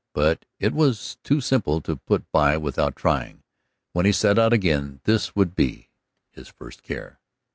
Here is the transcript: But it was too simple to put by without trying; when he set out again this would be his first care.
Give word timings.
But 0.15 0.45
it 0.59 0.73
was 0.73 1.19
too 1.23 1.39
simple 1.41 1.79
to 1.81 1.95
put 1.95 2.25
by 2.31 2.57
without 2.57 2.95
trying; 2.95 3.43
when 3.93 4.07
he 4.07 4.11
set 4.11 4.39
out 4.39 4.51
again 4.51 4.99
this 5.03 5.35
would 5.35 5.53
be 5.55 5.91
his 6.31 6.47
first 6.47 6.81
care. 6.81 7.19